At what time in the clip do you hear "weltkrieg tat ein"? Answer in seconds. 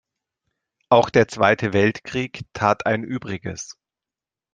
1.73-3.03